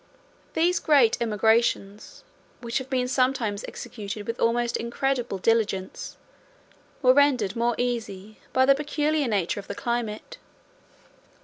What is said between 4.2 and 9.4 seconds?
with almost incredible diligence, were rendered more easy by the peculiar